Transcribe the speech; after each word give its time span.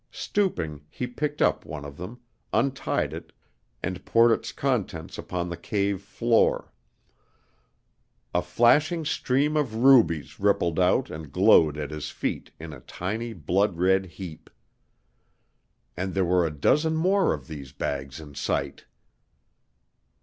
Stooping, 0.09 0.81
he 0.89 1.05
picked 1.05 1.43
up 1.43 1.63
one 1.63 1.85
of 1.85 1.95
them, 1.97 2.21
untied 2.51 3.13
it 3.13 3.31
and 3.83 4.03
poured 4.03 4.31
its 4.31 4.51
contents 4.51 5.15
upon 5.19 5.47
the 5.47 5.55
cave 5.55 6.01
floor; 6.01 6.73
a 8.33 8.41
flashing 8.41 9.05
stream 9.05 9.55
of 9.55 9.75
rubies 9.75 10.39
rippled 10.39 10.79
out 10.79 11.11
and 11.11 11.31
glowed 11.31 11.77
at 11.77 11.91
his 11.91 12.09
feet 12.09 12.49
in 12.59 12.73
a 12.73 12.79
tiny, 12.81 13.31
blood 13.31 13.77
red 13.77 14.07
heap. 14.07 14.49
And 15.95 16.15
there 16.15 16.25
were 16.25 16.47
a 16.47 16.49
dozen 16.51 16.95
more 16.95 17.31
of 17.31 17.47
these 17.47 17.71
bags 17.71 18.19
in 18.19 18.33
sight! 18.33 18.85